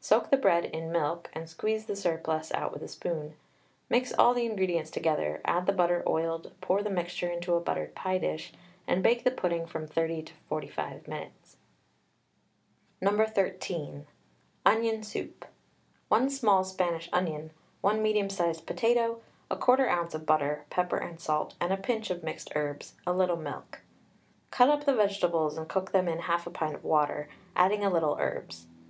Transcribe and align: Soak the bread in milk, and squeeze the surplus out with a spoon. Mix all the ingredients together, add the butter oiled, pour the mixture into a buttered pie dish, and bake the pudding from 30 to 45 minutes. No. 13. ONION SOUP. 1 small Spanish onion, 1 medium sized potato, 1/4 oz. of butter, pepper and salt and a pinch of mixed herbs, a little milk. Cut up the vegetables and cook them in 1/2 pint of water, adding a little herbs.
Soak 0.00 0.30
the 0.30 0.38
bread 0.38 0.64
in 0.64 0.90
milk, 0.90 1.28
and 1.34 1.46
squeeze 1.46 1.84
the 1.84 1.94
surplus 1.94 2.50
out 2.54 2.72
with 2.72 2.82
a 2.82 2.88
spoon. 2.88 3.34
Mix 3.90 4.14
all 4.14 4.32
the 4.32 4.46
ingredients 4.46 4.90
together, 4.90 5.42
add 5.44 5.66
the 5.66 5.74
butter 5.74 6.02
oiled, 6.06 6.52
pour 6.62 6.82
the 6.82 6.88
mixture 6.88 7.28
into 7.28 7.52
a 7.54 7.60
buttered 7.60 7.94
pie 7.94 8.16
dish, 8.16 8.54
and 8.86 9.02
bake 9.02 9.24
the 9.24 9.30
pudding 9.30 9.66
from 9.66 9.86
30 9.86 10.22
to 10.22 10.32
45 10.48 11.06
minutes. 11.06 11.58
No. 13.02 13.26
13. 13.26 14.06
ONION 14.64 15.02
SOUP. 15.02 15.44
1 16.08 16.30
small 16.30 16.64
Spanish 16.64 17.10
onion, 17.12 17.50
1 17.82 18.00
medium 18.02 18.30
sized 18.30 18.64
potato, 18.66 19.20
1/4 19.50 20.02
oz. 20.06 20.14
of 20.14 20.24
butter, 20.24 20.64
pepper 20.70 20.96
and 20.96 21.20
salt 21.20 21.56
and 21.60 21.74
a 21.74 21.76
pinch 21.76 22.08
of 22.08 22.22
mixed 22.24 22.50
herbs, 22.56 22.94
a 23.06 23.12
little 23.12 23.36
milk. 23.36 23.82
Cut 24.50 24.70
up 24.70 24.84
the 24.86 24.94
vegetables 24.96 25.58
and 25.58 25.68
cook 25.68 25.92
them 25.92 26.08
in 26.08 26.20
1/2 26.20 26.54
pint 26.54 26.74
of 26.74 26.84
water, 26.84 27.28
adding 27.54 27.84
a 27.84 27.90
little 27.90 28.16
herbs. 28.18 28.66